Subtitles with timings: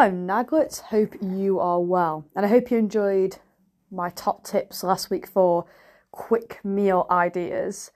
[0.00, 0.80] Hello, Naglets.
[0.80, 2.24] Hope you are well.
[2.36, 3.38] And I hope you enjoyed
[3.90, 5.64] my top tips last week for
[6.12, 7.90] quick meal ideas.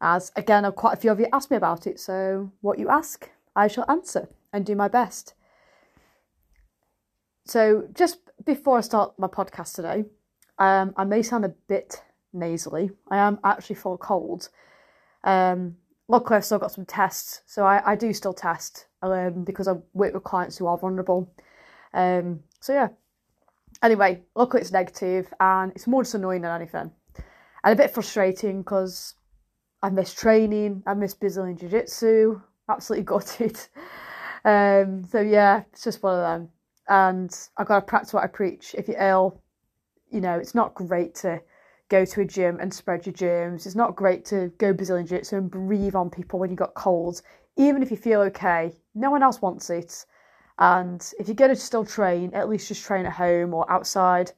[0.00, 3.30] As again, quite a few of you asked me about it, so what you ask,
[3.54, 5.34] I shall answer and do my best.
[7.44, 10.06] So, just before I start my podcast today,
[10.58, 12.02] um, I may sound a bit
[12.32, 12.92] nasally.
[13.10, 14.48] I am actually full cold.
[15.22, 15.76] Um,
[16.08, 19.74] luckily, I've still got some tests, so I, I do still test um, because I
[19.92, 21.32] work with clients who are vulnerable.
[21.92, 22.88] Um, so yeah.
[23.82, 26.90] Anyway, luckily it's negative and it's more just annoying than anything.
[27.62, 29.14] And a bit frustrating because
[29.82, 33.58] I miss training, I miss Brazilian Jiu Jitsu, absolutely gutted.
[34.44, 36.48] Um, so yeah, it's just one of them.
[36.88, 38.74] And I've got to practice what I preach.
[38.76, 39.42] If you're ill,
[40.10, 41.40] you know, it's not great to
[41.88, 43.66] go to a gym and spread your germs.
[43.66, 46.74] It's not great to go Brazilian Jiu Jitsu and breathe on people when you've got
[46.74, 47.22] colds.
[47.56, 50.06] Even if you feel okay, no one else wants it.
[50.58, 54.32] And if you're going to still train, at least just train at home or outside,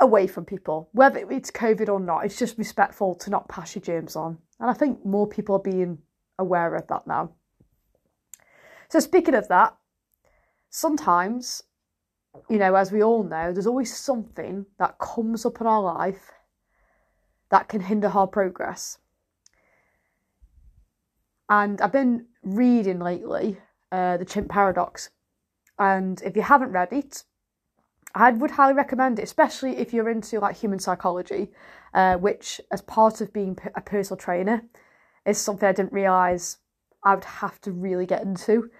[0.00, 0.88] away from people.
[0.92, 4.38] Whether it's COVID or not, it's just respectful to not pass your germs on.
[4.60, 5.98] And I think more people are being
[6.38, 7.32] aware of that now.
[8.88, 9.76] So, speaking of that,
[10.70, 11.62] sometimes,
[12.48, 16.30] you know, as we all know, there's always something that comes up in our life
[17.50, 18.98] that can hinder our progress.
[21.48, 23.58] And I've been reading lately
[23.90, 25.10] uh, The Chimp Paradox.
[25.78, 27.24] And if you haven't read it,
[28.14, 31.50] I would highly recommend it, especially if you're into like human psychology,
[31.94, 34.62] uh, which, as part of being a personal trainer,
[35.24, 36.58] is something I didn't realise
[37.04, 38.70] I would have to really get into.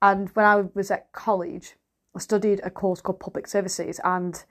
[0.00, 1.74] And when I was at college,
[2.14, 4.42] I studied a course called Public Services, and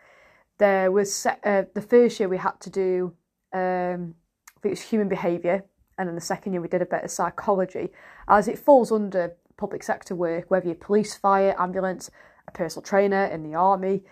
[0.59, 3.13] there was uh, the first year we had to do,
[3.55, 4.15] um,
[4.49, 5.63] I think it was human behaviour,
[5.97, 7.89] and then the second year we did a bit of psychology,
[8.27, 12.11] as it falls under public sector work, whether you're police, fire, ambulance,
[12.47, 14.03] a personal trainer in the army,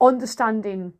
[0.00, 0.92] understanding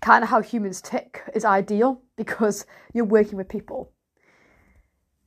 [0.00, 3.90] kind of how humans tick is ideal because you're working with people.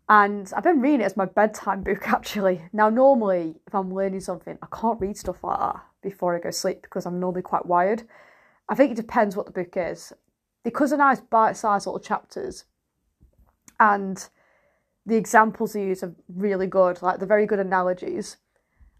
[0.09, 2.61] And I've been reading it as my bedtime book actually.
[2.71, 6.51] Now, normally, if I'm learning something, I can't read stuff like that before I go
[6.51, 8.03] sleep because I'm normally quite wired.
[8.69, 10.13] I think it depends what the book is.
[10.67, 12.65] Because they're nice bite sized little chapters
[13.79, 14.27] and
[15.05, 18.35] the examples they use are really good, like they're very good analogies.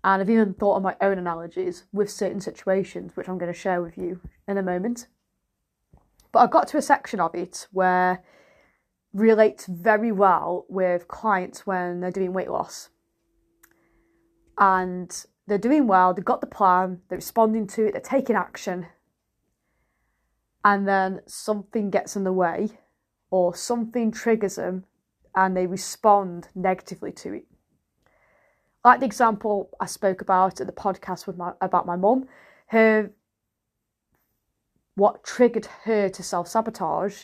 [0.01, 3.59] And I've even thought of my own analogies with certain situations, which I'm going to
[3.59, 5.07] share with you in a moment.
[6.31, 8.23] But I got to a section of it where
[9.13, 12.91] relates very well with clients when they're doing weight loss.
[14.57, 15.11] And
[15.47, 18.88] they're doing well, they've got the plan, they're responding to it, they're taking action.
[20.67, 22.72] And then something gets in the way
[23.31, 24.83] or something triggers them
[25.33, 27.45] and they respond negatively to it.
[28.83, 32.28] Like the example I spoke about at the podcast with my about my mum,
[32.66, 33.11] her
[34.95, 37.23] what triggered her to self sabotage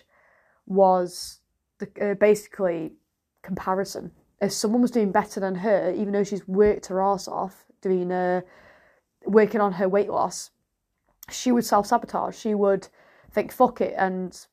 [0.65, 1.41] was
[1.79, 2.93] the, uh, basically
[3.41, 4.13] comparison.
[4.41, 8.09] If someone was doing better than her, even though she's worked her ass off doing
[8.09, 8.39] uh,
[9.25, 10.51] working on her weight loss,
[11.29, 12.37] she would self sabotage.
[12.37, 12.87] She would
[13.33, 14.45] think fuck it and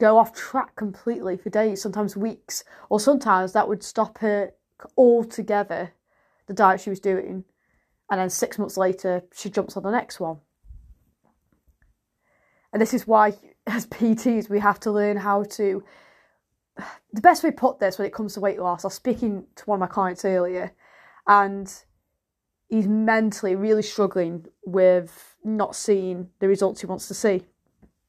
[0.00, 4.52] go off track completely for days, sometimes weeks, or sometimes that would stop her
[4.96, 5.92] altogether,
[6.46, 7.44] the diet she was doing,
[8.10, 10.38] and then six months later she jumps on the next one.
[12.72, 13.34] And this is why,
[13.66, 15.82] as PTs, we have to learn how to.
[17.12, 19.46] The best way to put this when it comes to weight loss, I was speaking
[19.54, 20.72] to one of my clients earlier,
[21.28, 21.72] and
[22.68, 27.44] he's mentally really struggling with not seeing the results he wants to see.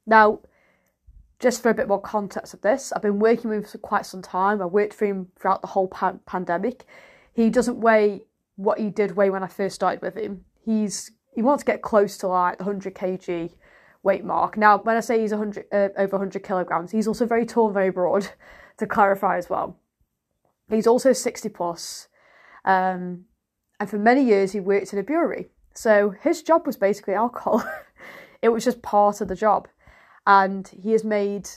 [0.05, 0.39] Now,
[1.39, 4.05] just for a bit more context of this, I've been working with him for quite
[4.05, 4.61] some time.
[4.61, 6.85] I worked for him throughout the whole pan- pandemic.
[7.33, 8.23] He doesn't weigh
[8.55, 10.45] what he did weigh when I first started with him.
[10.63, 13.51] He's he wants to get close to like the 100 kg
[14.03, 14.55] weight mark.
[14.57, 17.73] Now, when I say he's 100 uh, over 100 kilograms, he's also very tall and
[17.73, 18.29] very broad.
[18.79, 19.79] To clarify as well,
[20.69, 22.09] he's also 60 plus,
[22.65, 23.23] um,
[23.79, 25.47] and for many years he worked in a brewery.
[25.73, 27.63] So his job was basically alcohol.
[28.41, 29.69] it was just part of the job
[30.25, 31.49] and he has made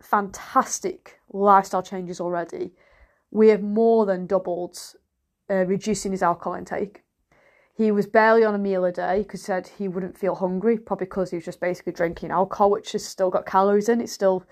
[0.00, 2.72] fantastic lifestyle changes already.
[3.30, 4.78] We have more than doubled
[5.50, 7.02] uh, reducing his alcohol intake.
[7.74, 10.76] He was barely on a meal a day because he said he wouldn't feel hungry,
[10.78, 14.00] probably because he was just basically drinking alcohol, which has still got calories in.
[14.00, 14.44] It still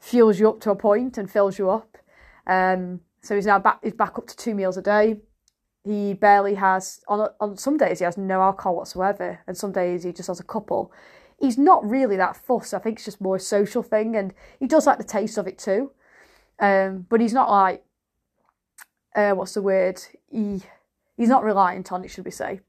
[0.00, 1.98] fuels you up to a point and fills you up.
[2.46, 3.80] Um, so he's now back.
[3.82, 5.20] He's back up to two meals a day.
[5.84, 10.04] He barely has on on some days he has no alcohol whatsoever, and some days
[10.04, 10.90] he just has a couple
[11.38, 12.74] he's not really that fussed.
[12.74, 15.46] I think it's just more a social thing, and he does like the taste of
[15.46, 15.92] it too.
[16.58, 17.84] Um, but he's not like,
[19.14, 20.00] uh, what's the word?
[20.30, 20.62] He
[21.16, 22.60] he's not reliant on it, should we say?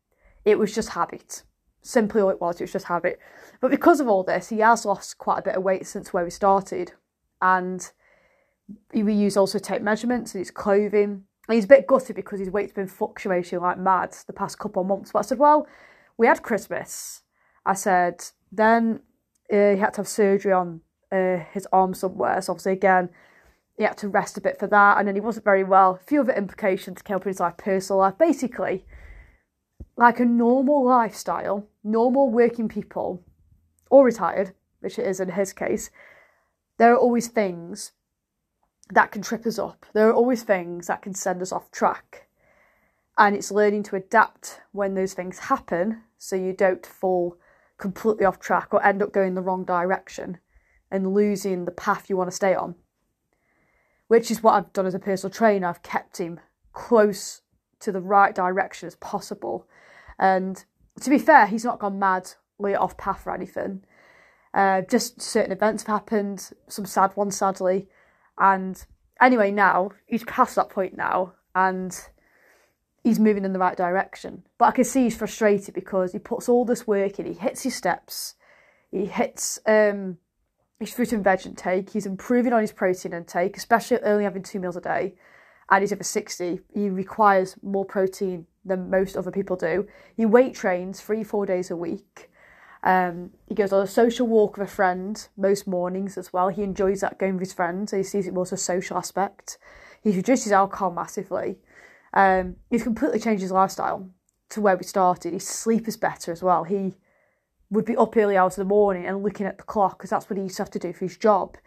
[0.43, 1.43] It was just habit.
[1.81, 3.19] Simply all it was, it was just habit.
[3.61, 6.23] But because of all this, he has lost quite a bit of weight since where
[6.23, 6.93] we started.
[7.41, 7.91] And
[8.93, 11.25] we use also tape measurements and his clothing.
[11.47, 14.81] And he's a bit gutted because his weight's been fluctuating like mad the past couple
[14.81, 15.11] of months.
[15.11, 15.67] But I said, well,
[16.17, 17.21] we had Christmas.
[17.65, 18.23] I said,
[18.57, 19.01] then
[19.51, 20.81] uh, he had to have surgery on
[21.11, 22.41] uh, his arm somewhere.
[22.41, 23.09] So obviously, again,
[23.77, 24.97] he had to rest a bit for that.
[24.97, 25.99] And then he wasn't very well.
[26.01, 28.17] A few other implications came up in his life, personal life.
[28.17, 28.85] Basically,
[29.97, 33.23] like a normal lifestyle, normal working people,
[33.89, 35.89] or retired, which it is in his case,
[36.77, 37.93] there are always things
[38.91, 39.85] that can trip us up.
[39.93, 42.27] There are always things that can send us off track.
[43.17, 47.37] And it's learning to adapt when those things happen so you don't fall
[47.77, 50.39] completely off track or end up going the wrong direction
[50.91, 52.75] and losing the path you want to stay on.
[54.07, 55.67] Which is what I've done as a personal trainer.
[55.67, 56.39] I've kept him
[56.73, 57.41] close
[57.79, 59.67] to the right direction as possible.
[60.19, 60.63] And
[61.01, 63.83] to be fair, he's not gone mad, off path or anything.
[64.53, 67.89] Uh, just certain events have happened, some sad ones, sadly.
[68.37, 68.85] And
[69.21, 71.97] anyway, now he's past that point now, and
[73.05, 74.43] he's moving in the right direction.
[74.57, 77.27] But I can see he's frustrated because he puts all this work in.
[77.27, 78.33] He hits his steps,
[78.91, 80.17] he hits um,
[80.79, 81.91] his fruit and veg intake.
[81.91, 85.13] He's improving on his protein intake, especially only having two meals a day.
[85.69, 86.61] And he's over 60.
[86.73, 89.87] He requires more protein than most other people do.
[90.17, 92.31] He weight trains three, four days a week.
[92.81, 96.49] Um, he goes on a social walk with a friend most mornings as well.
[96.49, 98.97] He enjoys that going with his friends, so he sees it more as a social
[98.97, 99.57] aspect.
[100.01, 101.57] He's reduced his alcohol massively.
[102.15, 104.09] Um, he's completely changed his lifestyle
[104.49, 105.33] to where we started.
[105.33, 106.63] His sleep is better as well.
[106.63, 106.95] He
[107.69, 110.29] would be up early hours of the morning and looking at the clock because that's
[110.29, 111.57] what he used to have to do for his job.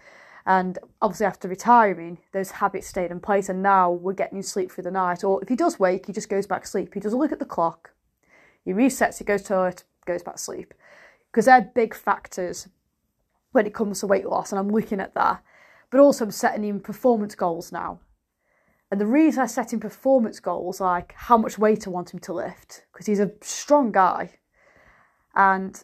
[0.47, 4.85] And obviously, after retiring, those habits stayed in place, and now we're getting sleep through
[4.85, 5.23] the night.
[5.23, 6.95] Or if he does wake, he just goes back to sleep.
[6.95, 7.93] He doesn't look at the clock.
[8.65, 9.19] He resets.
[9.19, 10.73] He goes to toilet, goes back to sleep
[11.31, 12.69] because they're big factors
[13.53, 15.43] when it comes to weight loss, and I'm looking at that.
[15.91, 18.01] But also, I'm setting him performance goals now.
[18.91, 22.21] And the reason I set him performance goals, like how much weight I want him
[22.21, 24.39] to lift, because he's a strong guy.
[25.35, 25.83] And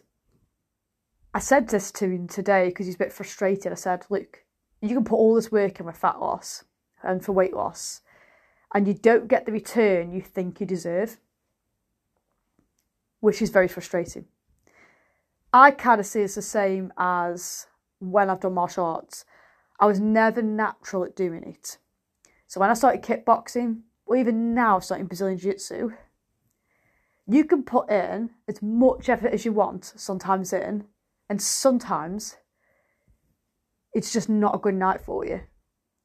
[1.33, 3.71] I said this to him today because he's a bit frustrated.
[3.71, 4.43] I said, Look,
[4.81, 6.63] you can put all this work in with fat loss
[7.03, 8.01] and for weight loss,
[8.73, 11.17] and you don't get the return you think you deserve,
[13.19, 14.25] which is very frustrating.
[15.53, 17.67] I kind of see it's the same as
[17.99, 19.25] when I've done martial arts.
[19.79, 21.77] I was never natural at doing it.
[22.55, 25.91] So when I started kickboxing, or even now starting Brazilian Jiu Jitsu,
[27.27, 30.85] you can put in as much effort as you want, sometimes in,
[31.29, 32.37] and sometimes
[33.93, 35.41] it's just not a good night for you.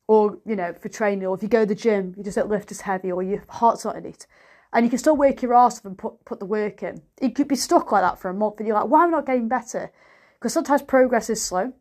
[0.08, 2.50] Or, you know, for training, or if you go to the gym, you just don't
[2.50, 4.26] lift as heavy, or your heart's not in it
[4.72, 7.00] and you can still work your ass off and put, put the work in.
[7.20, 9.18] You could be stuck like that for a month and you're like, why am I
[9.18, 9.92] not getting better?
[10.34, 11.72] Because sometimes progress is slow,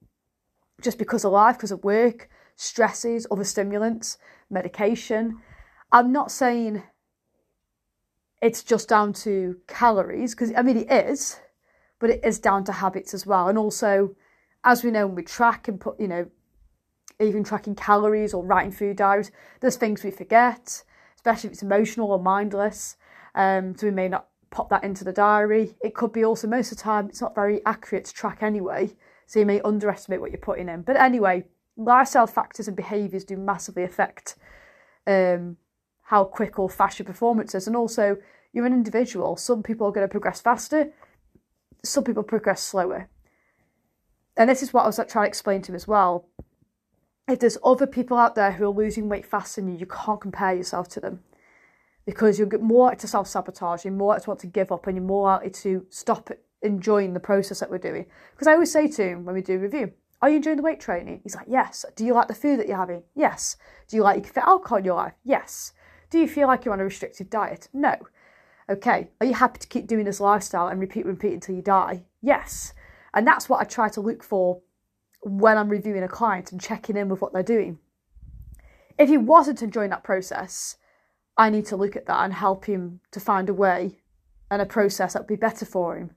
[0.80, 4.17] just because of life, because of work, stresses, other stimulants,
[4.50, 5.39] medication.
[5.91, 6.83] I'm not saying
[8.41, 11.39] it's just down to calories, because I mean it is,
[12.00, 13.47] but it is down to habits as well.
[13.47, 14.15] And also,
[14.63, 16.29] as we know, when we track and put, you know,
[17.19, 20.83] even tracking calories or writing food diaries, there's things we forget
[21.19, 22.95] especially if it's emotional or mindless.
[23.35, 25.75] Um, so we may not pop that into the diary.
[25.81, 28.95] It could be also most of the time it's not very accurate to track anyway,
[29.27, 30.81] so you may underestimate what you're putting in.
[30.81, 31.45] But anyway,
[31.79, 34.36] lifestyle factors and behaviours do massively affect
[35.07, 35.57] um,
[36.03, 38.17] how quick or fast your performance is, and also
[38.53, 39.36] you're an individual.
[39.36, 40.91] Some people are going to progress faster,
[41.83, 43.09] some people progress slower.
[44.38, 46.27] And this is what I was trying to explain to him as well
[47.29, 50.19] if there's other people out there who are losing weight faster than you, you can't
[50.19, 51.19] compare yourself to them
[52.05, 54.71] because you'll get more likely to self sabotage, you're more likely to want to give
[54.71, 56.31] up, and you're more likely to stop
[56.62, 58.05] enjoying the process that we're doing.
[58.33, 60.79] Because I always say to him when we do review, Are you enjoying the weight
[60.79, 61.21] training?
[61.23, 61.85] He's like, Yes.
[61.95, 63.03] Do you like the food that you're having?
[63.15, 63.55] Yes.
[63.88, 65.13] Do you like you can fit alcohol in your life?
[65.23, 65.73] Yes.
[66.09, 67.69] Do you feel like you're on a restricted diet?
[67.73, 67.95] No.
[68.69, 69.09] Okay.
[69.21, 72.03] Are you happy to keep doing this lifestyle and repeat, repeat until you die?
[72.21, 72.73] Yes.
[73.13, 74.61] And that's what I try to look for
[75.21, 77.79] when I'm reviewing a client and checking in with what they're doing.
[78.97, 80.77] If he wasn't enjoying that process,
[81.38, 83.99] I need to look at that and help him to find a way
[84.51, 86.11] and a process that would be better for him.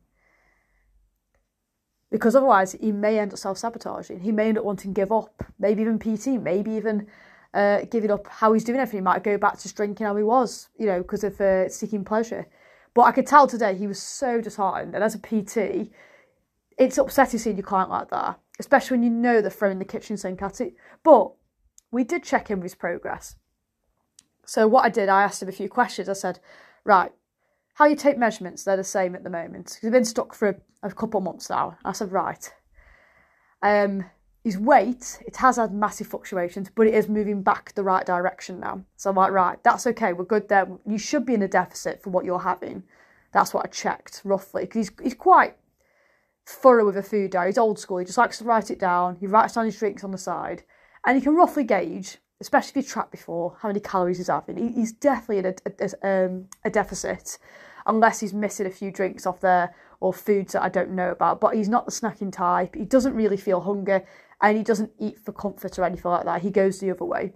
[2.12, 4.20] Because otherwise, he may end up self sabotaging.
[4.20, 7.08] He may end up wanting to give up, maybe even PT, maybe even
[7.52, 8.98] uh, giving up how he's doing everything.
[8.98, 12.04] He might go back to drinking how he was, you know, because of uh, seeking
[12.04, 12.46] pleasure.
[12.94, 14.94] But I could tell today he was so disheartened.
[14.94, 15.90] And as a PT,
[16.78, 20.16] it's upsetting seeing your client like that especially when you know they're throwing the kitchen
[20.16, 20.74] sink at it.
[21.02, 21.32] But
[21.90, 23.36] we did check in with his progress.
[24.46, 26.08] So what I did, I asked him a few questions.
[26.08, 26.38] I said,
[26.84, 27.12] right,
[27.82, 29.78] how you take measurements, they're the same at the moment.
[29.80, 31.76] He's been stuck for a, a couple of months now.
[31.84, 32.52] I said, right.
[33.60, 34.04] Um,
[34.44, 38.60] his weight, it has had massive fluctuations, but it is moving back the right direction
[38.60, 38.84] now.
[38.96, 40.68] So I'm like, right, that's okay, we're good there.
[40.86, 42.84] You should be in a deficit for what you're having.
[43.32, 44.62] That's what I checked roughly.
[44.62, 45.56] Because he's, he's quite
[46.46, 47.48] thorough with a food diary.
[47.48, 47.98] He's old school.
[47.98, 49.16] He just likes to write it down.
[49.16, 50.62] He writes down his drinks on the side.
[51.04, 54.56] And you can roughly gauge, especially if you've tracked before, how many calories he's having.
[54.56, 55.54] He, he's definitely in a,
[56.04, 57.38] a, um, a deficit,
[57.86, 61.40] unless he's missing a few drinks off there or foods that I don't know about.
[61.40, 62.74] But he's not the snacking type.
[62.74, 64.04] He doesn't really feel hunger
[64.40, 66.42] and he doesn't eat for comfort or anything like that.
[66.42, 67.32] He goes the other way.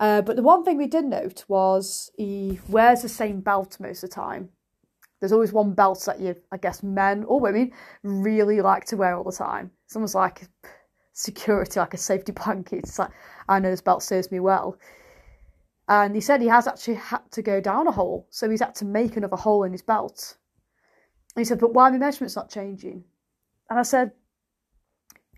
[0.00, 4.02] Uh, but the one thing we did note was he wears the same belt most
[4.02, 4.50] of the time.
[5.20, 9.16] There's always one belt that you, I guess, men or women really like to wear
[9.16, 9.70] all the time.
[9.86, 10.48] It's almost like
[11.12, 12.80] security, like a safety blanket.
[12.80, 13.10] It's like,
[13.48, 14.76] I know this belt serves me well.
[15.88, 18.74] And he said he has actually had to go down a hole, so he's had
[18.76, 20.36] to make another hole in his belt.
[21.36, 23.04] And he said, But why are my measurements not changing?
[23.68, 24.12] And I said,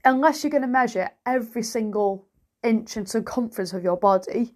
[0.06, 2.26] unless you're going to measure every single
[2.62, 4.54] inch and circumference of your body,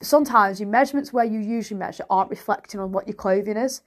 [0.00, 3.82] sometimes your measurements where you usually measure aren't reflecting on what your clothing is.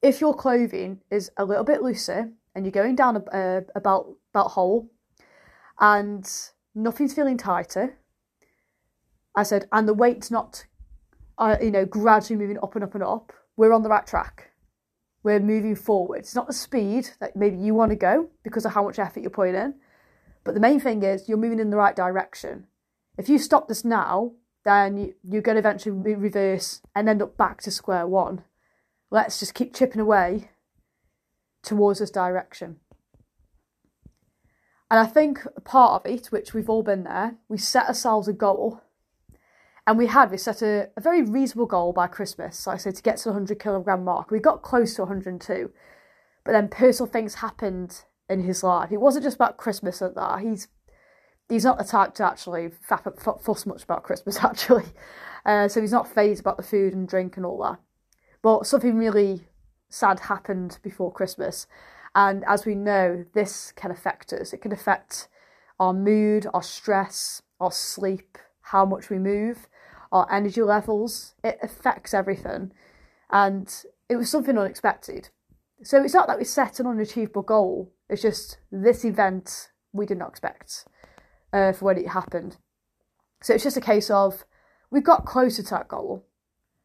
[0.00, 3.80] If your clothing is a little bit looser and you're going down a, a, a
[3.80, 4.90] belt, belt hole
[5.80, 6.30] and
[6.74, 7.98] nothing's feeling tighter,
[9.34, 10.66] I said, and the weight's not,
[11.38, 14.50] uh, you know, gradually moving up and up and up, we're on the right track.
[15.22, 16.20] We're moving forward.
[16.20, 19.20] It's not the speed that maybe you want to go because of how much effort
[19.20, 19.74] you're putting in
[20.48, 22.68] but the main thing is you're moving in the right direction.
[23.18, 24.32] If you stop this now,
[24.64, 28.44] then you, you're going to eventually reverse and end up back to square one.
[29.10, 30.48] Let's just keep chipping away
[31.62, 32.76] towards this direction.
[34.90, 38.32] And I think part of it, which we've all been there, we set ourselves a
[38.32, 38.80] goal.
[39.88, 42.96] And we had, we set a, a very reasonable goal by Christmas, like I said,
[42.96, 44.30] to get to the 100 kilogram mark.
[44.30, 45.70] We got close to 102.
[46.44, 48.92] But then personal things happened in his life.
[48.92, 50.40] It wasn't just about Christmas and that.
[50.40, 50.68] He's
[51.48, 54.84] he's not the type to actually fuss much about Christmas, actually.
[55.46, 57.78] Uh, so he's not phased about the food and drink and all that.
[58.42, 59.48] But something really
[59.88, 61.66] sad happened before Christmas.
[62.14, 64.52] And as we know, this can affect us.
[64.52, 65.28] It can affect
[65.80, 68.36] our mood, our stress, our sleep,
[68.68, 69.66] how much we move,
[70.12, 71.34] our energy levels.
[71.42, 72.72] It affects everything.
[73.30, 73.72] And
[74.08, 75.28] it was something unexpected.
[75.82, 80.18] So it's not that we set an unachievable goal, it's just this event we did
[80.18, 80.86] not expect
[81.52, 82.56] uh, for when it happened.
[83.42, 84.44] So it's just a case of
[84.90, 86.24] we got closer to that goal.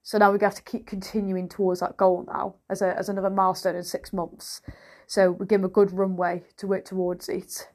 [0.04, 3.30] So now we have to keep continuing towards that goal now as a, as another
[3.30, 4.62] milestone in six months.
[5.08, 7.70] So we give him a good runway to work towards it.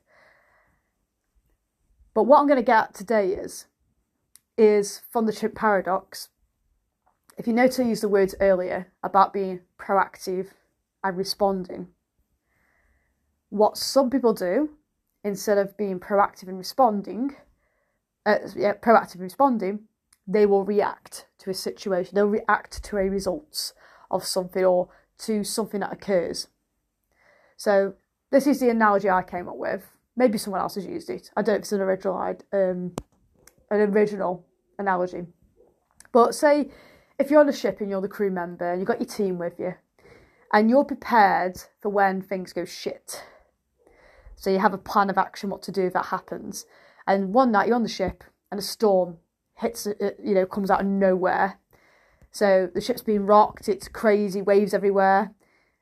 [2.15, 3.67] But what I'm going to get today is
[4.59, 6.29] is from the chimp paradox.
[7.39, 10.49] If you notice, I used the words earlier about being proactive
[11.05, 11.89] and responding.
[13.51, 14.71] What some people do,
[15.23, 17.37] instead of being proactive and responding,
[18.27, 19.81] uh, yeah, proactive and responding,
[20.27, 22.15] they will react to a situation.
[22.15, 23.73] They'll react to a result
[24.11, 24.89] of something or
[25.19, 26.49] to something that occurs.
[27.57, 27.95] So
[28.31, 29.87] this is the analogy I came up with.
[30.17, 31.31] Maybe someone else has used it.
[31.37, 32.17] I don't know if it's an original,
[32.53, 32.93] um,
[33.71, 34.45] an original
[34.79, 35.27] analogy.
[36.13, 36.71] But say
[37.19, 39.39] if you're on a ship and you're the crew member and you've got your team
[39.39, 39.75] with you,
[40.53, 43.23] and you're prepared for when things go shit.
[44.37, 46.65] So you have a plan of action what to do if that happens.
[47.07, 49.19] And one night you're on the ship and a storm
[49.57, 51.59] hits, uh, you know, comes out of nowhere.
[52.31, 55.35] So the ship's being rocked, it's crazy, waves everywhere,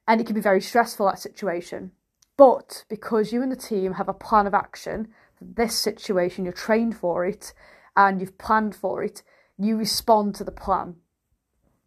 [0.09, 1.93] and it can be very stressful that situation.
[2.37, 6.53] But because you and the team have a plan of action for this situation, you're
[6.53, 7.53] trained for it,
[7.97, 9.23] and you've planned for it,
[9.59, 10.97] you respond to the plan.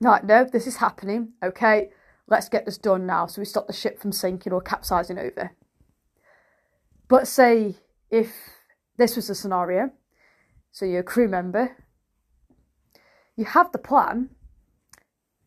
[0.02, 1.90] Like, no, this is happening, okay,
[2.28, 5.52] let's get this done now so we stop the ship from sinking or capsizing over.
[7.08, 7.76] But say
[8.10, 8.34] if
[8.98, 9.92] this was a scenario,
[10.72, 11.76] so you're a crew member,
[13.36, 14.30] you have the plan,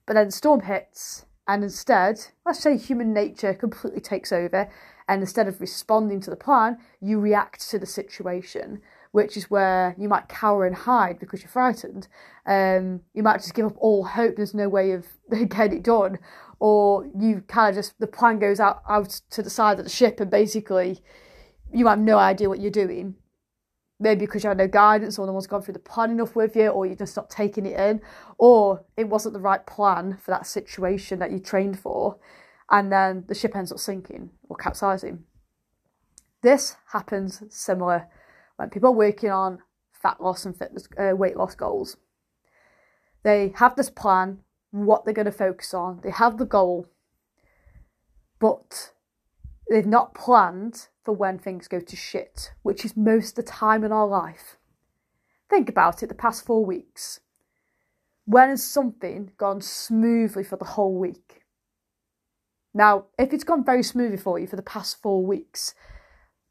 [0.07, 4.71] but then the storm hits, and instead, let's say human nature completely takes over,
[5.09, 8.81] and instead of responding to the plan, you react to the situation,
[9.13, 12.09] which is where you might cower and hide because you're frightened.
[12.47, 16.19] Um, you might just give up all hope, there's no way of getting it done,
[16.59, 19.91] or you kind of just the plan goes out out to the side of the
[19.91, 21.01] ship and basically
[21.73, 23.15] you have no idea what you're doing.
[24.01, 26.57] Maybe because you had no guidance or no one's gone through the plan enough with
[26.57, 28.01] you or you're just not taking it in.
[28.37, 32.19] Or it wasn't the right plan for that situation that you trained for.
[32.69, 35.23] And then the ship ends up sinking or capsizing.
[36.43, 38.09] This happens similar
[38.71, 39.59] people are working on
[39.93, 41.97] fat loss and fitness uh, weight loss goals
[43.23, 44.41] they have this plan
[44.73, 46.89] what they're going to focus on, they have the goal,
[48.41, 48.93] but
[49.71, 53.85] they've not planned for when things go to shit, which is most of the time
[53.85, 54.57] in our life.
[55.49, 57.21] Think about it the past four weeks.
[58.25, 61.43] When has something gone smoothly for the whole week?
[62.73, 65.75] Now, if it's gone very smoothly for you for the past four weeks,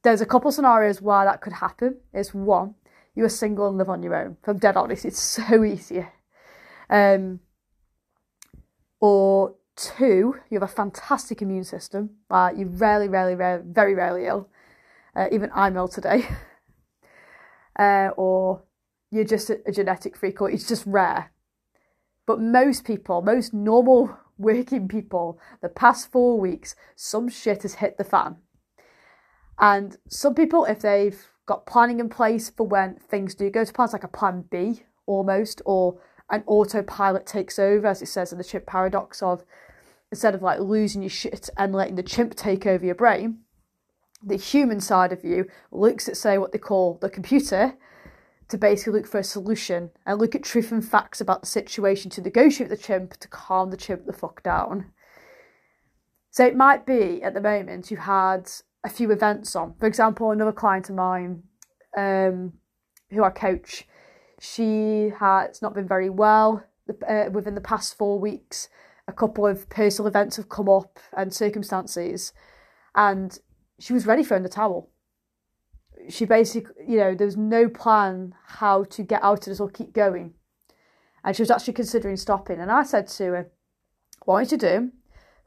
[0.04, 1.98] there's a couple scenarios why that could happen.
[2.14, 2.76] Is one,
[3.16, 4.38] you are single and live on your own.
[4.42, 6.06] If I'm dead honest, it's so easy.
[6.90, 7.40] Um,
[9.00, 12.12] or two, you have a fantastic immune system.
[12.30, 14.50] Uh, you're rarely, rarely, rarely, very rarely ill.
[15.16, 16.28] Uh, even I'm ill today.
[17.80, 18.64] uh, or
[19.10, 21.32] you're just a, a genetic freak, or it's just rare.
[22.26, 27.98] But most people, most normal working people, the past four weeks, some shit has hit
[27.98, 28.38] the fan.
[29.62, 33.72] And some people, if they've got planning in place for when things do go to
[33.72, 36.00] plan, like a plan B almost, or
[36.32, 39.44] an autopilot takes over, as it says in the chimp paradox of
[40.12, 43.40] instead of like losing your shit and letting the chimp take over your brain,
[44.24, 47.76] the human side of you looks at say what they call the computer
[48.50, 52.12] to basically look for a solution and look at truth and facts about the situation
[52.12, 54.92] to negotiate with the chimp to calm the chimp the fuck down.
[56.32, 58.50] So it might be at the moment you've had
[58.84, 59.76] a few events on.
[59.80, 61.44] For example, another client of mine
[61.98, 62.54] um,
[63.10, 63.88] who I coach,
[64.40, 66.64] she has not been very well
[67.08, 68.70] uh, within the past four weeks.
[69.08, 72.34] A couple of personal events have come up and circumstances,
[72.96, 73.38] and
[73.80, 74.92] she was ready for in the towel
[76.10, 79.70] she basically, you know, there was no plan how to get out of this or
[79.70, 80.34] keep going.
[81.24, 82.60] And she was actually considering stopping.
[82.60, 83.52] And I said to her,
[84.26, 84.92] What are you do?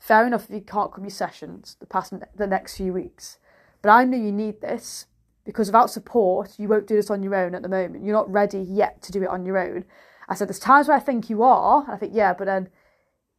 [0.04, 3.38] Fair enough if you can't come your sessions the past the next few weeks.
[3.80, 5.06] But I know you need this
[5.46, 8.04] because without support, you won't do this on your own at the moment.
[8.04, 9.86] You're not ready yet to do it on your own.
[10.28, 11.86] I said, There's times where I think you are.
[11.90, 12.68] I think, yeah, but then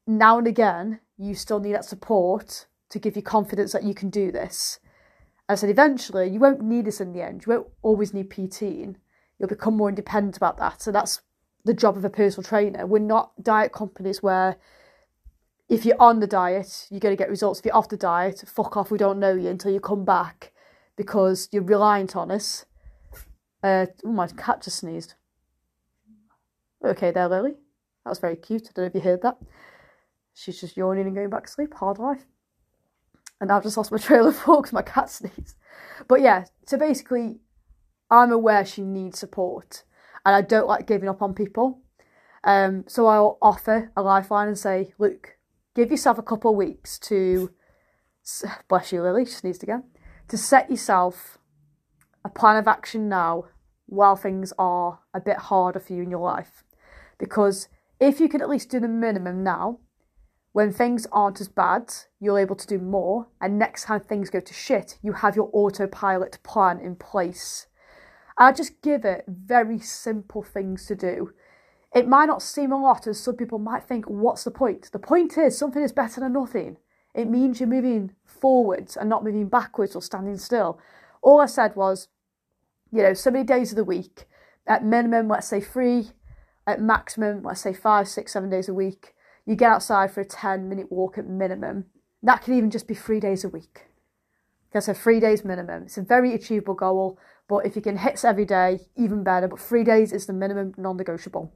[0.07, 4.09] now and again, you still need that support to give you confidence that you can
[4.09, 4.79] do this.
[5.47, 7.45] I said, eventually, you won't need this in the end.
[7.45, 8.63] You won't always need PT.
[9.37, 10.81] You'll become more independent about that.
[10.81, 11.21] So that's
[11.63, 12.87] the job of a personal trainer.
[12.87, 14.57] We're not diet companies where
[15.67, 17.59] if you're on the diet, you're going to get results.
[17.59, 20.51] If you're off the diet, fuck off, we don't know you until you come back
[20.95, 22.65] because you're reliant on us.
[23.63, 25.15] Uh, oh, my cat just sneezed.
[26.83, 27.55] Okay, there, Lily.
[28.03, 28.67] That was very cute.
[28.67, 29.37] I don't know if you heard that.
[30.35, 31.73] She's just yawning and going back to sleep.
[31.73, 32.25] Hard life
[33.39, 35.55] and I've just lost my trail of thought because my cat sneezed.
[36.07, 37.39] But yeah, so basically,
[38.09, 39.83] I'm aware she needs support,
[40.25, 41.81] and I don't like giving up on people.
[42.43, 45.34] Um, so I'll offer a lifeline and say, look,
[45.75, 47.51] give yourself a couple of weeks to,
[48.67, 49.83] bless you, Lily, she sneezed again,
[50.29, 51.37] to set yourself
[52.23, 53.45] a plan of action now
[53.85, 56.63] while things are a bit harder for you in your life.
[57.19, 57.67] Because
[57.99, 59.79] if you can at least do the minimum now,
[60.53, 64.39] when things aren't as bad, you're able to do more, and next time things go
[64.39, 67.67] to shit, you have your autopilot plan in place.
[68.37, 71.33] I just give it very simple things to do.
[71.95, 74.91] It might not seem a lot, as some people might think, what's the point?
[74.91, 76.77] The point is, something is better than nothing.
[77.13, 80.79] It means you're moving forwards and not moving backwards or standing still.
[81.21, 82.09] All I said was,
[82.91, 84.25] you know, so many days of the week,
[84.67, 86.09] at minimum, let's say three,
[86.67, 90.25] at maximum, let's say five, six, seven days a week you get outside for a
[90.25, 91.85] 10 minute walk at minimum.
[92.23, 93.85] That could even just be three days a week.
[94.73, 95.83] That's a three days minimum.
[95.83, 99.47] It's a very achievable goal, but if you can hit every day, even better.
[99.47, 101.53] But three days is the minimum non negotiable.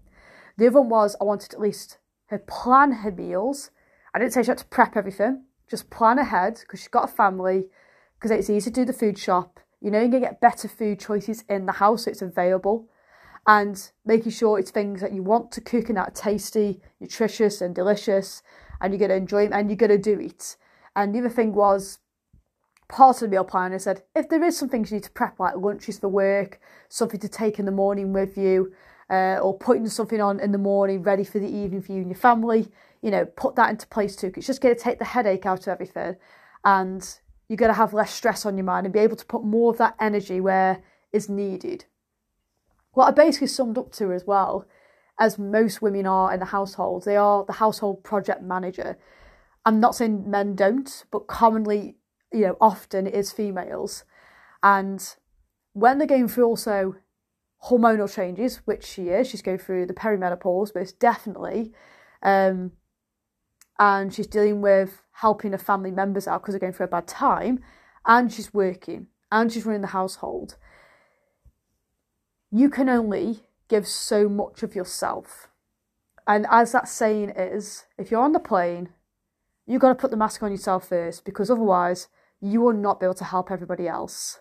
[0.60, 3.72] The other one was I wanted at least her plan her meals.
[4.13, 7.13] I didn't say she had to prep everything, just plan ahead because she's got a
[7.13, 7.67] family,
[8.15, 9.62] because it's easy to do the food shop.
[9.80, 12.89] You know, you're going to get better food choices in the house, so it's available
[13.48, 17.62] and making sure it's things that you want to cook and that are tasty, nutritious,
[17.62, 18.43] and delicious,
[18.82, 20.58] and you're going to enjoy them and you're going to do it.
[20.93, 22.00] And the other thing was,
[22.89, 25.12] part of the meal plan, I said, if there is some things you need to
[25.12, 28.74] prep, like lunches for work, something to take in the morning with you,
[29.10, 32.10] uh, or putting something on in the morning ready for the evening for you and
[32.10, 32.67] your family,
[33.02, 34.32] you know, put that into place too.
[34.36, 36.15] It's just going to take the headache out of everything.
[36.63, 37.08] And
[37.48, 39.72] you're going to have less stress on your mind and be able to put more
[39.72, 41.86] of that energy where is needed
[42.93, 44.65] what I basically summed up to as well,
[45.19, 48.98] as most women are in the household, they are the household project manager.
[49.65, 51.98] I'm not saying men don't, but commonly,
[52.32, 54.06] you know, often it is females.
[54.63, 55.15] And
[55.74, 56.95] when they're going through also
[57.65, 61.72] hormonal changes, which she is, she's going through the perimenopause, it's definitely,
[62.24, 62.72] um,
[63.78, 67.08] and she's dealing with helping her family members out because they're going through a bad
[67.08, 67.60] time,
[68.06, 70.56] and she's working, and she's running the household
[72.52, 75.48] you can only give so much of yourself.
[76.28, 78.89] And as that saying is, if you're on the plane,
[79.65, 82.08] you've got to put the mask on yourself first because otherwise
[82.41, 84.39] you will not be able to help everybody else.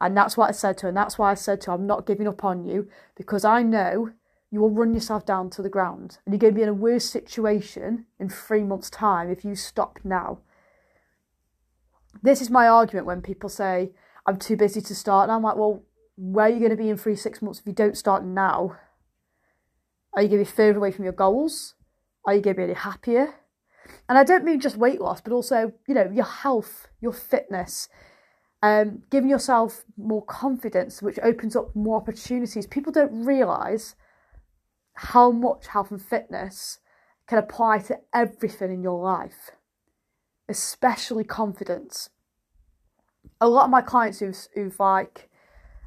[0.00, 0.88] And that's what I said to her.
[0.88, 3.62] And that's why I said to her, I'm not giving up on you because I
[3.62, 4.10] know
[4.50, 6.18] you will run yourself down to the ground.
[6.24, 9.54] And you're going to be in a worse situation in three months' time if you
[9.54, 10.38] stop now.
[12.22, 13.90] This is my argument when people say,
[14.26, 15.24] I'm too busy to start.
[15.24, 15.82] And I'm like, well,
[16.16, 18.76] where are you going to be in three, six months if you don't start now?
[20.12, 21.74] Are you going to be further away from your goals?
[22.24, 23.34] Are you going to be any happier?
[24.08, 27.88] And I don't mean just weight loss, but also, you know, your health, your fitness,
[28.64, 32.66] um, giving yourself more confidence, which opens up more opportunities.
[32.66, 33.94] People don't realise
[34.94, 36.78] how much health and fitness
[37.26, 39.50] can apply to everything in your life,
[40.48, 42.08] especially confidence.
[43.38, 45.28] A lot of my clients who've, who've like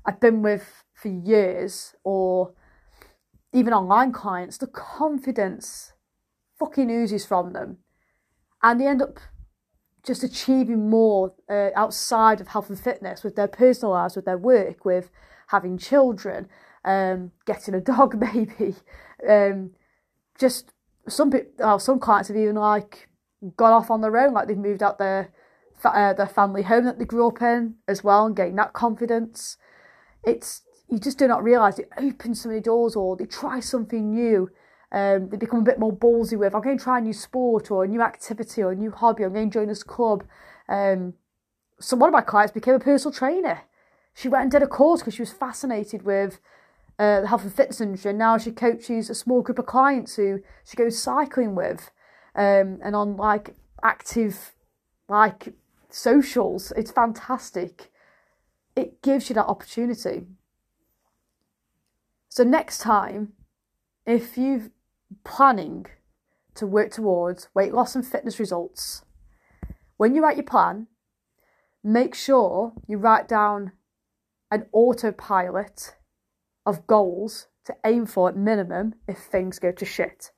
[0.05, 2.53] I've been with for years, or
[3.53, 5.93] even online clients, the confidence
[6.59, 7.79] fucking oozes from them,
[8.61, 9.19] and they end up
[10.07, 14.37] just achieving more uh, outside of health and fitness with their personal lives, with their
[14.37, 15.11] work, with
[15.47, 16.47] having children,
[16.85, 18.75] um, getting a dog maybe.
[19.27, 19.71] Um,
[20.39, 20.71] just
[21.09, 23.09] some people, well, some clients have even like
[23.57, 25.29] gone off on their own, like they've moved out their
[25.83, 29.57] uh, their family home that they grew up in as well, and gained that confidence.
[30.23, 34.11] It's you just do not realise it opens so many doors, or they try something
[34.11, 34.49] new.
[34.91, 36.55] Um, they become a bit more ballsy with.
[36.55, 39.23] I'm going to try a new sport or a new activity or a new hobby.
[39.23, 40.23] I'm going to join this club.
[40.69, 41.13] Um,
[41.79, 43.61] so one of my clients became a personal trainer.
[44.13, 46.39] She went and did a course because she was fascinated with
[46.97, 48.11] uh, the health and fitness industry.
[48.11, 51.91] And now she coaches a small group of clients who she goes cycling with,
[52.33, 54.55] um, and on like active,
[55.07, 55.53] like
[55.89, 56.71] socials.
[56.75, 57.91] It's fantastic.
[58.75, 60.27] It gives you that opportunity.
[62.29, 63.33] So next time,
[64.05, 64.69] if you're
[65.23, 65.85] planning
[66.55, 69.03] to work towards weight loss and fitness results,
[69.97, 70.87] when you write your plan,
[71.83, 73.71] make sure you write down
[74.51, 75.95] an autopilot
[76.65, 80.31] of goals to aim for at minimum if things go to shit.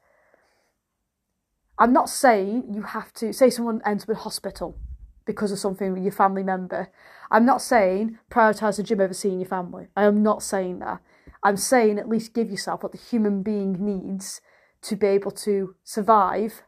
[1.78, 4.78] I'm not saying you have to say someone ends up in hospital
[5.26, 6.92] because of something with your family member.
[7.32, 9.88] I'm not saying prioritise the gym over seeing your family.
[9.96, 11.02] I am not saying that.
[11.44, 14.42] I'm saying at least give yourself what the human being needs
[14.82, 16.64] to be able to survive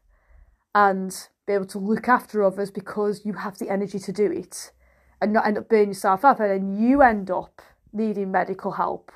[0.74, 4.72] and be able to look after others because you have the energy to do it
[5.22, 7.62] and not end up burning yourself up and then you end up
[7.94, 9.12] needing medical help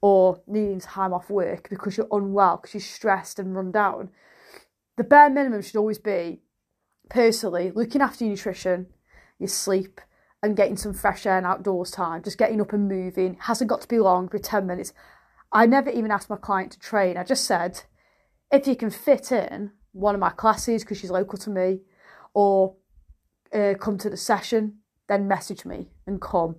[0.00, 4.10] or needing time off work because you're unwell, because you're stressed and run down.
[4.96, 6.40] The bare minimum should always be,
[7.08, 8.86] personally, looking after your nutrition,
[9.38, 10.00] your sleep,
[10.42, 13.36] and getting some fresh air and outdoors time, just getting up and moving.
[13.40, 14.92] Hasn't got to be long, for 10 minutes.
[15.52, 17.16] I never even asked my client to train.
[17.16, 17.82] I just said,
[18.50, 21.80] if you can fit in one of my classes because she's local to me,
[22.34, 22.76] or
[23.52, 26.56] uh, come to the session, then message me and come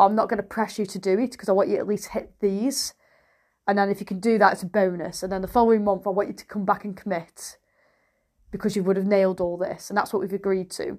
[0.00, 1.80] but I'm not going to press you to do it because I want you to
[1.80, 2.94] at least hit these.
[3.66, 5.22] And then if you can do that, it's a bonus.
[5.22, 7.58] And then the following month, I want you to come back and commit
[8.50, 9.90] because you would have nailed all this.
[9.90, 10.98] And that's what we've agreed to.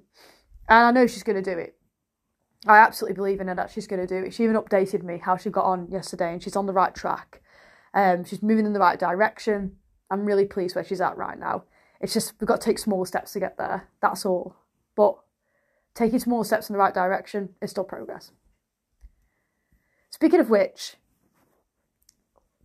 [0.70, 1.76] And I know she's going to do it.
[2.68, 4.34] I absolutely believe in her that she's going to do it.
[4.34, 7.42] She even updated me how she got on yesterday and she's on the right track.
[7.96, 9.78] Um, she's moving in the right direction.
[10.12, 11.64] I'm really pleased where she's at right now.
[12.02, 13.88] It's just we've got to take small steps to get there.
[14.02, 14.56] That's all.
[14.96, 15.18] But
[15.96, 18.32] taking small steps in the right direction is still progress.
[20.10, 20.98] Speaking of which,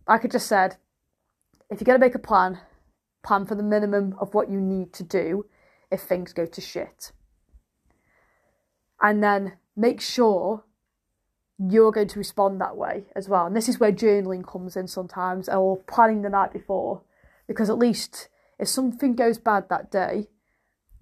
[0.07, 0.75] like I just said,
[1.69, 2.59] if you're going to make a plan,
[3.23, 5.45] plan for the minimum of what you need to do
[5.89, 7.13] if things go to shit.
[9.01, 10.63] And then make sure
[11.57, 13.45] you're going to respond that way as well.
[13.45, 17.01] And this is where journaling comes in sometimes, or planning the night before,
[17.47, 18.29] because at least
[18.59, 20.27] if something goes bad that day,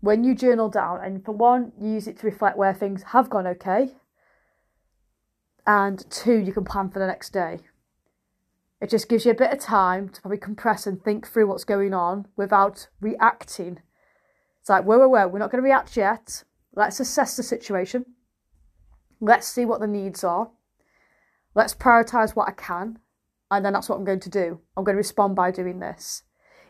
[0.01, 3.29] when you journal down, and for one, you use it to reflect where things have
[3.29, 3.95] gone okay,
[5.65, 7.61] and two, you can plan for the next day.
[8.81, 11.63] It just gives you a bit of time to probably compress and think through what's
[11.63, 13.79] going on without reacting.
[14.59, 16.43] It's like, whoa, whoa, whoa, we're not going to react yet.
[16.75, 18.05] Let's assess the situation.
[19.19, 20.51] Let's see what the needs are.
[21.55, 22.99] Let's prioritise what I can.
[23.49, 24.59] And then that's what I'm going to do.
[24.75, 26.23] I'm going to respond by doing this.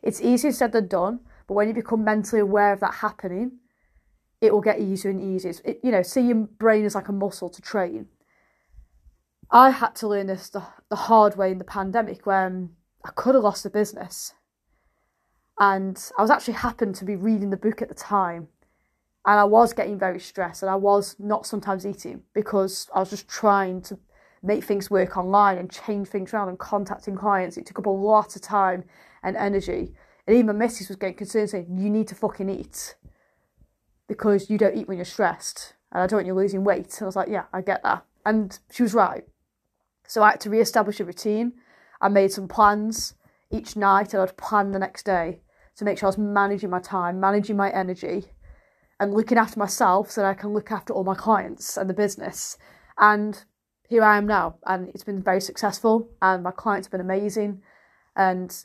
[0.05, 3.53] It's easier said than done, but when you become mentally aware of that happening,
[4.39, 5.53] it will get easier and easier.
[5.65, 8.07] It, you know, see your brain as like a muscle to train.
[9.49, 12.69] I had to learn this the, the hard way in the pandemic when
[13.03, 14.33] I could have lost the business.
[15.59, 18.49] And I was actually happened to be reading the book at the time.
[19.25, 23.09] And I was getting very stressed and I was not sometimes eating because I was
[23.09, 23.97] just trying to
[24.45, 27.57] make things work online and change things around and contacting clients.
[27.57, 28.83] It took up a lot of time
[29.23, 29.93] and energy.
[30.27, 32.95] And even my missus was getting concerned saying, You need to fucking eat
[34.07, 35.73] because you don't eat when you're stressed.
[35.91, 36.93] And I don't want you losing weight.
[36.97, 38.05] And I was like, Yeah, I get that.
[38.25, 39.23] And she was right.
[40.07, 41.53] So I had to re establish a routine.
[42.01, 43.15] I made some plans
[43.51, 45.41] each night and I'd plan the next day
[45.77, 48.25] to make sure I was managing my time, managing my energy,
[48.99, 51.93] and looking after myself so that I can look after all my clients and the
[51.93, 52.57] business.
[52.97, 53.43] And
[53.87, 57.61] here I am now, and it's been very successful, and my clients have been amazing.
[58.15, 58.55] And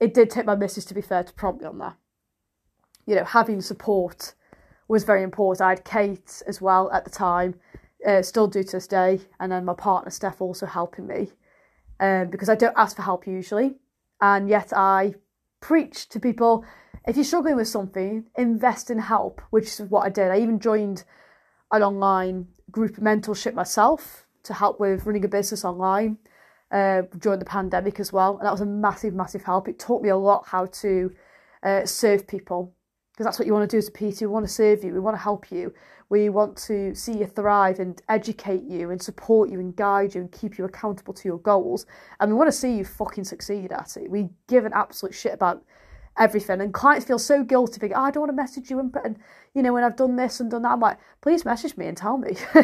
[0.00, 1.96] it did take my missus, to be fair, to prompt me on that.
[3.06, 4.34] You know, having support
[4.88, 5.64] was very important.
[5.64, 7.54] I had Kate as well at the time,
[8.06, 11.32] uh, still do to this day, and then my partner Steph also helping me
[12.00, 13.76] um, because I don't ask for help usually,
[14.20, 15.14] and yet I
[15.60, 16.64] preach to people
[17.06, 20.30] if you're struggling with something, invest in help, which is what I did.
[20.30, 21.04] I even joined
[21.70, 26.18] an online group mentorship myself to help with running a business online
[26.70, 28.38] uh, during the pandemic as well.
[28.38, 29.68] And that was a massive, massive help.
[29.68, 31.12] It taught me a lot how to
[31.62, 32.72] uh, serve people
[33.12, 34.20] because that's what you want to do as a PT.
[34.22, 35.72] We want to serve you, we want to help you,
[36.10, 40.20] we want to see you thrive and educate you and support you and guide you
[40.20, 41.86] and keep you accountable to your goals.
[42.20, 44.10] And we want to see you fucking succeed at it.
[44.10, 45.64] We give an absolute shit about
[46.18, 46.60] everything.
[46.60, 48.78] And clients feel so guilty, thinking, oh, I don't want to message you.
[48.78, 49.18] And, and,
[49.54, 51.96] you know, when I've done this and done that, I'm like, please message me and
[51.96, 52.36] tell me.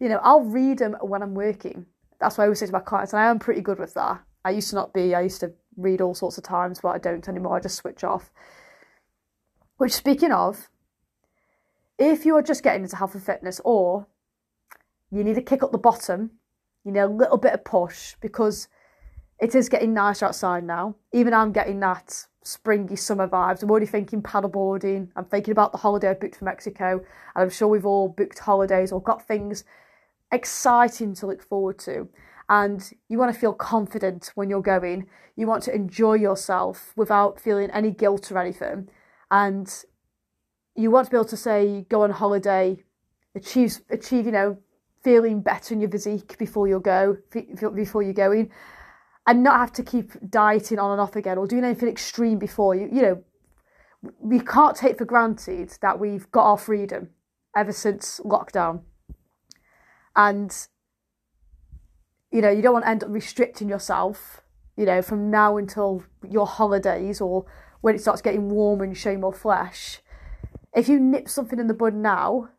[0.00, 1.86] you know, I'll read them when I'm working.
[2.20, 3.12] That's what I always say to my clients.
[3.12, 4.22] And I am pretty good with that.
[4.44, 5.14] I used to not be.
[5.14, 7.56] I used to read all sorts of times, but I don't anymore.
[7.56, 8.30] I just switch off.
[9.76, 10.68] Which, speaking of,
[11.98, 14.06] if you are just getting into health and fitness or
[15.10, 16.32] you need to kick up the bottom,
[16.84, 18.68] you need a little bit of push because
[19.38, 20.96] it is getting nice outside now.
[21.12, 23.62] Even I'm getting that springy summer vibes.
[23.62, 25.08] I'm already thinking paddleboarding.
[25.16, 27.04] I'm thinking about the holiday I booked for Mexico.
[27.34, 29.64] And I'm sure we've all booked holidays or got things
[30.32, 32.08] exciting to look forward to.
[32.48, 35.08] And you want to feel confident when you're going.
[35.34, 38.88] You want to enjoy yourself without feeling any guilt or anything.
[39.30, 39.70] And
[40.76, 42.78] you want to be able to say, go on holiday,
[43.34, 44.58] achieve, achieve, you know,
[45.02, 47.18] feeling better in your physique before you go,
[47.74, 48.50] before you're going
[49.26, 52.74] and not have to keep dieting on and off again or doing anything extreme before.
[52.74, 53.24] You you know
[54.20, 57.10] we can't take for granted that we've got our freedom
[57.56, 58.82] ever since lockdown.
[60.14, 60.54] And
[62.30, 64.42] you know you don't want to end up restricting yourself
[64.76, 67.46] you know from now until your holidays or
[67.80, 70.00] when it starts getting warm and you show more flesh.
[70.74, 72.50] If you nip something in the bud now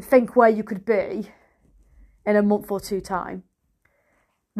[0.00, 1.28] think where you could be
[2.24, 3.42] in a month or two time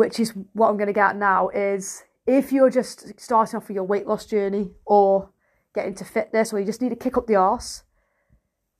[0.01, 3.75] which is what I'm going to get now, is if you're just starting off with
[3.75, 5.29] your weight loss journey or
[5.75, 7.83] getting to fitness or you just need to kick up the arse,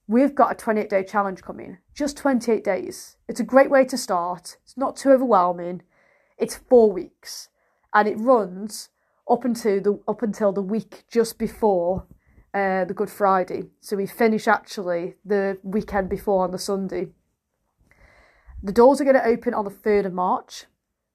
[0.09, 1.77] we've got a 28 day challenge coming.
[1.93, 3.19] Just 28 days.
[3.29, 4.57] It's a great way to start.
[4.63, 5.83] It's not too overwhelming.
[6.39, 7.51] It's four weeks
[7.93, 8.89] and it runs
[9.29, 12.07] up until the up until the week just before
[12.55, 13.65] uh, the Good Friday.
[13.83, 17.09] So we finish actually the weekend before on the Sunday.
[18.63, 20.65] The doors are going to open on the 3rd of March.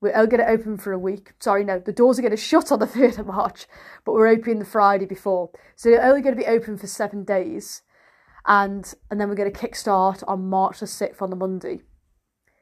[0.06, 1.32] We're only going to open for a week.
[1.40, 3.66] Sorry, no, the doors are going to shut on the 3rd of March,
[4.04, 5.50] but we're opening the Friday before.
[5.76, 7.82] So they're only going to be open for seven days.
[8.46, 11.80] And, and then we're going to kickstart on March the 6th on the Monday.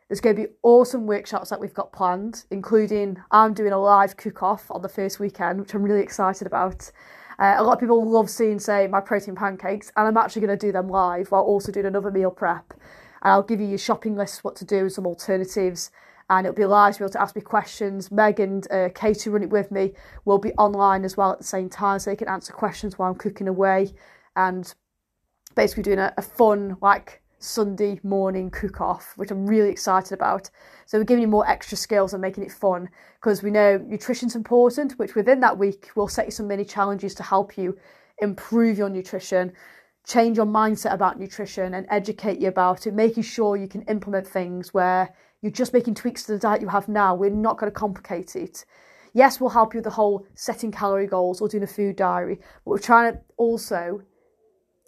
[0.08, 4.16] There's going to be awesome workshops that we've got planned, including I'm doing a live
[4.16, 6.94] cook off on the first weekend, which I'm really excited about.
[7.38, 10.58] Uh, a lot of people love seeing, say, my protein pancakes, and I'm actually going
[10.58, 12.74] to do them live while also doing another meal prep.
[13.22, 15.92] And I'll give you your shopping list, what to do, and some alternatives
[16.30, 16.94] and it'll be live.
[17.00, 18.12] You'll be able to ask me questions.
[18.12, 19.94] Meg and uh, Katie run it with me.
[20.26, 23.10] will be online as well at the same time, so they can answer questions while
[23.10, 23.94] I'm cooking away,
[24.36, 24.74] and
[25.56, 30.50] basically doing a, a fun like Sunday morning cook off, which I'm really excited about.
[30.86, 34.36] So we're giving you more extra skills and making it fun because we know nutrition's
[34.36, 37.78] important, which within that week we'll set you some mini challenges to help you
[38.20, 39.52] improve your nutrition,
[40.08, 44.26] change your mindset about nutrition and educate you about it, making sure you can implement
[44.26, 47.14] things where you're just making tweaks to the diet you have now.
[47.14, 48.66] We're not going to complicate it.
[49.12, 52.38] Yes, we'll help you with the whole setting calorie goals or doing a food diary,
[52.38, 54.02] but we're trying to also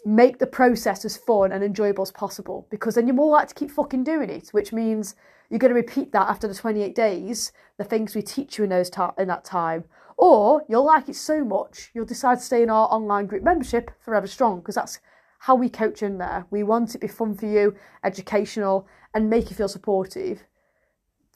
[0.05, 3.53] make the process as fun and enjoyable as possible because then you're more likely to
[3.53, 5.15] keep fucking doing it, which means
[5.49, 8.69] you're going to repeat that after the 28 days, the things we teach you in
[8.69, 9.83] those ta- in that time.
[10.17, 13.91] Or you'll like it so much, you'll decide to stay in our online group membership
[13.99, 14.99] forever strong because that's
[15.39, 16.45] how we coach in there.
[16.49, 20.43] We want it to be fun for you, educational, and make you feel supportive,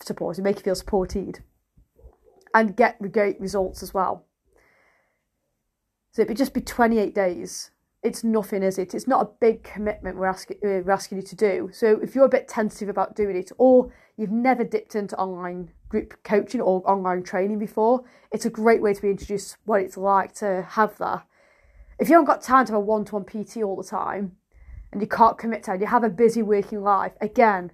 [0.01, 1.43] supported, make you feel supported,
[2.53, 4.25] and get great results as well.
[6.11, 8.93] So it'd just be 28 days it's nothing, is it?
[8.93, 11.69] It's not a big commitment we're asking we're asking you to do.
[11.73, 15.71] So if you're a bit tentative about doing it, or you've never dipped into online
[15.89, 19.97] group coaching or online training before, it's a great way to be introduced what it's
[19.97, 21.25] like to have that.
[21.99, 24.37] If you haven't got time to have a one-to-one PT all the time,
[24.91, 27.11] and you can't commit to it, you have a busy working life.
[27.19, 27.71] Again,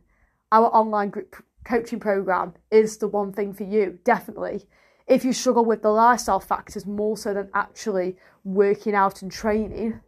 [0.52, 4.66] our online group coaching program is the one thing for you, definitely.
[5.06, 10.00] If you struggle with the lifestyle factors more so than actually working out and training,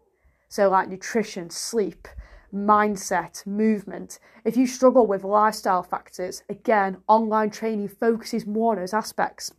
[0.49, 2.07] so, like nutrition, sleep,
[2.51, 4.17] mindset, movement.
[4.45, 9.53] If you struggle with lifestyle factors, again, online training focuses more on those aspects,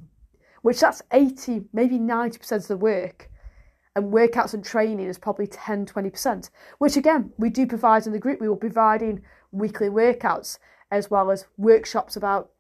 [0.62, 3.30] which that's 80, maybe 90% of the work.
[3.98, 8.20] And workouts and training is probably 10, 20%, which again, we do provide in the
[8.20, 8.40] group.
[8.40, 10.60] We will be providing weekly workouts
[10.92, 12.52] as well as workshops about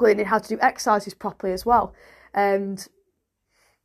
[0.00, 1.92] learning how to do exercises properly as well.
[2.32, 2.88] And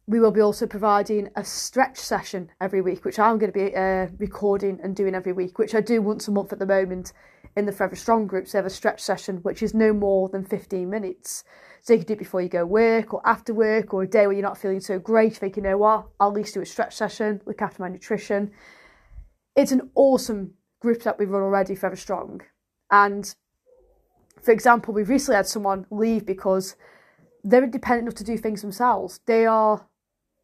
[0.08, 3.76] we will be also providing a stretch session every week, which I'm going to be
[3.76, 7.12] uh, recording and doing every week, which I do once a month at the moment
[7.58, 8.54] in the Forever Strong groups.
[8.54, 11.44] So, I have a stretch session which is no more than 15 minutes.
[11.82, 14.28] So, you can do it before you go work or after work or a day
[14.28, 15.38] where you're not feeling so great.
[15.38, 18.52] Think, you know what, I'll at least do a stretch session, look after my nutrition.
[19.56, 22.42] It's an awesome group that we run already, Forever Strong.
[22.92, 23.34] And
[24.42, 26.76] for example, we've recently had someone leave because
[27.44, 29.20] they're independent enough to do things themselves.
[29.26, 29.88] They are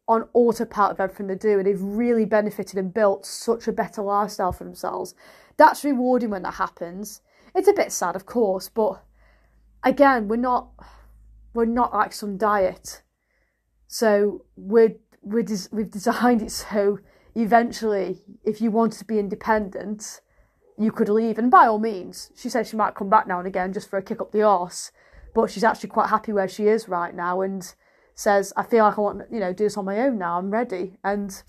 [0.06, 4.02] on autopilot of everything they do and they've really benefited and built such a better
[4.02, 5.14] lifestyle for themselves.
[5.56, 7.20] That's rewarding when that happens.
[7.54, 9.02] It's a bit sad, of course, but
[9.82, 10.70] again, we're not
[11.58, 13.02] we're not like some diet.
[13.88, 17.00] So we're, we're des- we've designed it so
[17.34, 20.20] eventually, if you wanted to be independent,
[20.78, 21.36] you could leave.
[21.36, 23.98] And by all means, she said she might come back now and again just for
[23.98, 24.92] a kick up the arse,
[25.34, 27.40] but she's actually quite happy where she is right now.
[27.40, 27.74] And
[28.14, 30.52] says, I feel like I want, you know, do this on my own now, I'm
[30.52, 30.98] ready.
[31.02, 31.42] And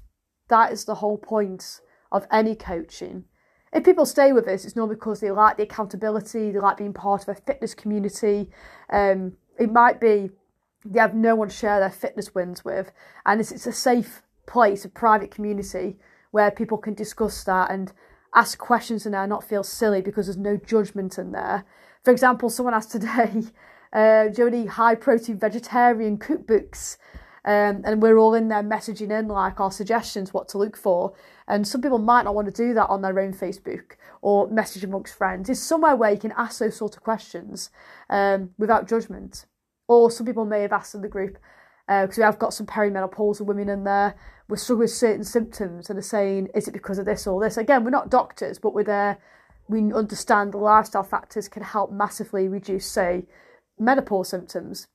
[0.48, 3.26] that is the whole point of any coaching.
[3.72, 6.93] If people stay with us, it's not because they like the accountability, they like being
[6.93, 8.50] part of a fitness community.
[8.91, 10.30] Um, it might be
[10.86, 12.91] they have no one to share their fitness wins with,
[13.26, 15.98] and it's, it's a safe place, a private community
[16.32, 17.91] where people can discuss that and
[18.34, 21.65] ask questions in there, and not feel silly because there's no judgment in there.
[22.04, 23.43] For example, someone asked today,
[23.93, 26.98] uh, do you any high protein vegetarian cookbooks?
[27.45, 31.13] Um, and we're all in there messaging in like our suggestions, what to look for.
[31.48, 34.84] And some people might not want to do that on their own Facebook or message
[34.84, 35.50] amongst friends.
[35.50, 37.69] It's somewhere where you can ask those sort of questions
[38.10, 39.45] um, without judgment.
[39.89, 41.39] Or some people may have asked in the group
[41.88, 44.13] because uh, we have got some perimenopausal women in there.
[44.47, 47.58] We're struggling with certain symptoms and are saying, is it because of this or this?
[47.58, 49.17] Again, we're not doctors, but we're there.
[49.67, 53.25] We understand the lifestyle factors can help massively reduce, say,
[53.80, 54.88] menopause symptoms.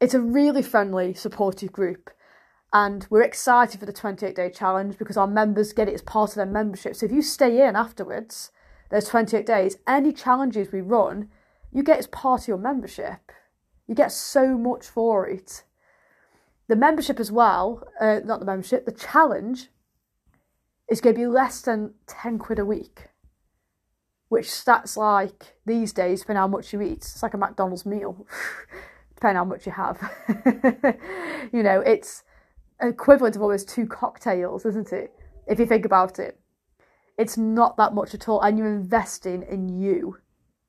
[0.00, 2.10] It's a really friendly, supportive group,
[2.72, 6.30] and we're excited for the 28 day challenge because our members get it as part
[6.30, 6.96] of their membership.
[6.96, 8.50] So if you stay in afterwards,
[8.90, 11.28] there's 28 days, any challenges we run,
[11.74, 13.32] you get as part of your membership.
[13.86, 15.64] You get so much for it.
[16.68, 19.68] The membership as well, uh, not the membership, the challenge
[20.88, 23.08] is going to be less than 10 quid a week
[24.34, 28.26] which stats like these days, depending how much you eat, it's like a McDonald's meal,
[29.14, 29.96] depending how much you have.
[31.52, 32.24] you know, it's
[32.80, 35.12] equivalent of almost two cocktails, isn't it?
[35.46, 36.40] If you think about it,
[37.16, 40.18] it's not that much at all, and you're investing in you.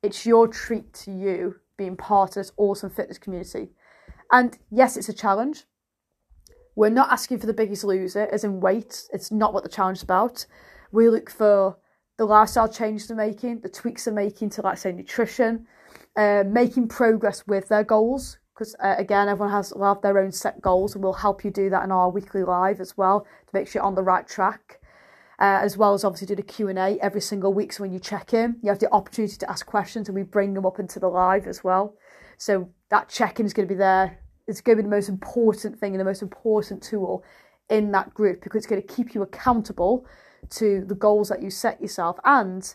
[0.02, 3.70] It's your treat to you being part of this awesome fitness community.
[4.30, 5.64] And yes, it's a challenge.
[6.74, 9.08] We're not asking for the biggest loser, as in weight.
[9.12, 10.46] It's not what the challenge is about.
[10.92, 11.78] We look for
[12.18, 15.66] the lifestyle changes they're making, the tweaks they're making to, like, say, nutrition,
[16.16, 18.38] uh, making progress with their goals.
[18.54, 21.50] Because uh, again, everyone has will have their own set goals, and we'll help you
[21.50, 24.26] do that in our weekly live as well to make sure you're on the right
[24.26, 24.80] track.
[25.38, 27.72] Uh, as well as obviously do the Q and A every single week.
[27.72, 30.54] So when you check in, you have the opportunity to ask questions, and we bring
[30.54, 31.94] them up into the live as well.
[32.38, 34.18] So that check-in is going to be there.
[34.46, 37.24] It's going to be the most important thing and the most important tool
[37.68, 40.06] in that group because it's going to keep you accountable
[40.50, 42.18] to the goals that you set yourself.
[42.24, 42.74] And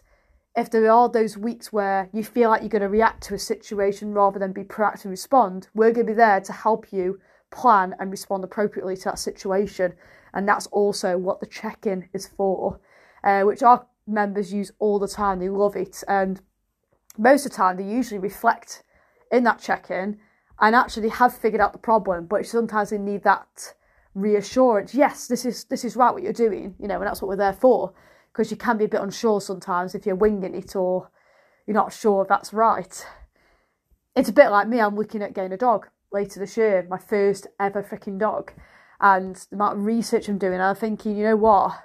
[0.56, 3.39] if there are those weeks where you feel like you're going to react to a
[3.39, 7.20] situation rather than be proactive and respond, we're going to be there to help you
[7.51, 9.93] plan and respond appropriately to that situation.
[10.34, 12.80] And that's also what the check in is for,
[13.24, 15.40] uh, which our members use all the time.
[15.40, 16.04] They love it.
[16.08, 16.42] And
[17.18, 18.84] most of the time, they usually reflect
[19.32, 20.20] in that check in
[20.60, 23.74] and actually have figured out the problem, but sometimes they need that
[24.14, 24.94] reassurance.
[24.94, 27.36] Yes, this is this is right what you're doing, you know, and that's what we're
[27.36, 27.94] there for.
[28.32, 31.10] Because you can be a bit unsure sometimes if you're winging it or
[31.66, 33.06] you're not sure if that's right.
[34.16, 34.80] It's a bit like me.
[34.80, 38.54] I'm looking at getting a dog later this year, my first ever freaking dog,
[39.02, 40.62] and the amount of research I'm doing.
[40.62, 41.84] I'm thinking, you know what?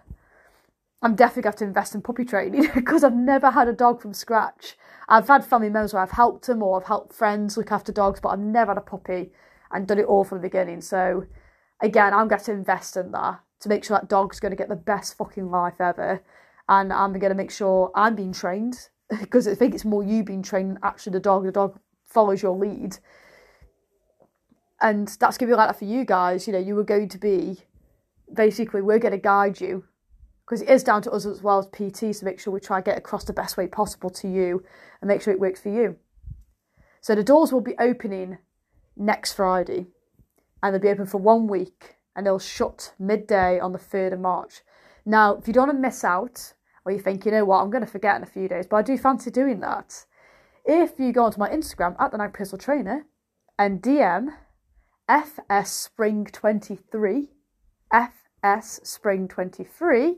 [1.03, 3.73] I'm definitely going to have to invest in puppy training because I've never had a
[3.73, 4.77] dog from scratch.
[5.09, 8.21] I've had family members where I've helped them or I've helped friends look after dogs,
[8.21, 9.33] but I've never had a puppy
[9.73, 10.81] and done it all from the beginning.
[10.81, 11.27] So,
[11.81, 14.69] again, I'm going to invest in that to make sure that dog's going to get
[14.69, 16.23] the best fucking life ever.
[16.69, 18.89] And I'm going to make sure I'm being trained
[19.21, 21.45] because I think it's more you being trained than actually the dog.
[21.45, 22.99] The dog follows your lead.
[24.81, 26.47] And that's going to be like that for you guys.
[26.47, 27.59] You know, you are going to be
[28.33, 29.85] basically, we're going to guide you
[30.45, 32.77] because it is down to us as well as PTs to make sure we try
[32.77, 34.63] and get across the best way possible to you
[35.01, 35.97] and make sure it works for you.
[37.01, 38.39] So the doors will be opening
[38.97, 39.87] next Friday
[40.63, 44.21] and they'll be open for one week and they'll shut midday on the 3rd of
[44.21, 44.63] March.
[45.05, 46.55] Now, if you don't want to miss out,
[46.85, 48.77] or you think, you know what, I'm going to forget in a few days, but
[48.77, 50.05] I do fancy doing that.
[50.65, 53.07] If you go onto my Instagram at the Nag Personal Trainer
[53.59, 54.29] and DM
[55.09, 57.29] FS Spring 23,
[57.93, 60.17] FS Spring 23,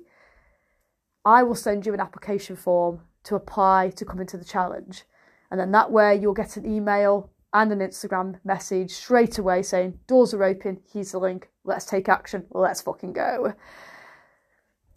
[1.25, 5.05] I will send you an application form to apply to come into the challenge.
[5.51, 9.99] And then that way you'll get an email and an Instagram message straight away saying,
[10.07, 13.53] doors are open, here's the link, let's take action, let's fucking go.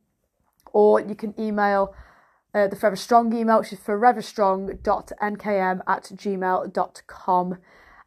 [0.73, 1.95] or you can email
[2.53, 7.57] uh, the Forever Strong email, which is foreverstrong.nkm at gmail.com.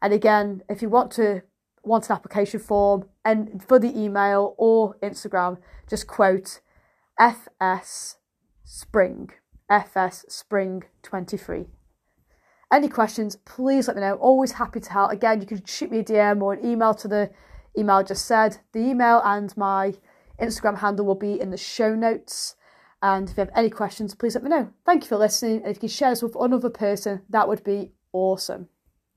[0.01, 1.41] And again, if you want to
[1.89, 5.57] want an application form and for the email or Instagram,
[5.89, 6.61] just quote
[7.19, 8.17] FS
[8.63, 9.31] Spring,
[9.69, 11.65] FS Spring 23.
[12.71, 14.15] Any questions, please let me know.
[14.15, 15.11] Always happy to help.
[15.11, 17.31] Again, you can shoot me a DM or an email to the
[17.77, 18.57] email I just said.
[18.73, 19.95] The email and my
[20.39, 22.55] Instagram handle will be in the show notes.
[23.01, 24.69] And if you have any questions, please let me know.
[24.85, 25.63] Thank you for listening.
[25.63, 28.67] And if you can share this with another person, that would be awesome.